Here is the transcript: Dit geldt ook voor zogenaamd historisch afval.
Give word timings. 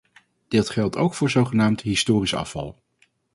Dit 0.47 0.69
geldt 0.69 0.95
ook 0.95 1.13
voor 1.13 1.29
zogenaamd 1.29 1.81
historisch 1.81 2.33
afval. 2.33 2.81